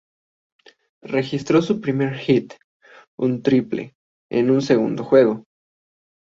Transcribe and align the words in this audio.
Registró 1.03 1.61
su 1.61 1.79
primer 1.79 2.15
hit, 2.15 2.55
un 3.19 3.43
triple, 3.43 3.93
en 4.31 4.47
su 4.47 4.59
segundo 4.61 5.03
juego. 5.03 5.45